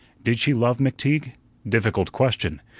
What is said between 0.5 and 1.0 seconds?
love